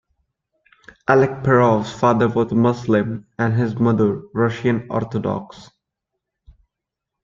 Alekperov's 1.07 1.91
father 1.93 2.27
was 2.27 2.51
a 2.51 2.55
Muslim 2.55 3.27
and 3.37 3.53
his 3.53 3.75
mother, 3.75 4.21
Russian 4.33 4.87
Orthodox. 4.89 5.69